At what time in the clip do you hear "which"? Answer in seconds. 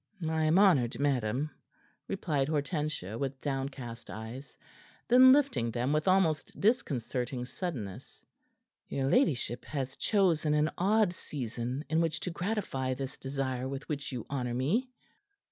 12.01-12.19, 13.87-14.11